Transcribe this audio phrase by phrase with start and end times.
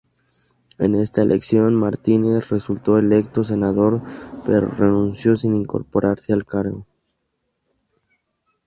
[0.79, 4.01] En esta elección, Martínez resultó electo senador
[4.47, 6.87] pero renunció sin incorporarse al cargo.